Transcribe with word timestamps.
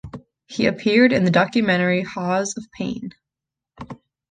He 0.47 0.65
appeared 0.65 1.13
in 1.13 1.25
the 1.25 1.29
documentary 1.29 2.01
Haus 2.01 2.57
of 2.57 2.65
Pain. 2.71 3.11